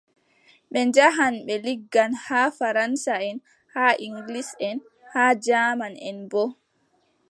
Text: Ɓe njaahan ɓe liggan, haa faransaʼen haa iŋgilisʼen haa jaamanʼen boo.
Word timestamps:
Ɓe 0.71 0.79
njaahan 0.87 1.33
ɓe 1.45 1.55
liggan, 1.65 2.11
haa 2.25 2.47
faransaʼen 2.57 3.37
haa 3.73 3.93
iŋgilisʼen 4.05 4.77
haa 5.13 5.31
jaamanʼen 5.45 6.17
boo. 6.31 6.49